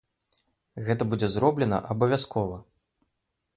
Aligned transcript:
Гэта 0.87 1.03
будзе 1.11 1.29
зроблена 1.35 1.77
абавязкова. 1.97 2.57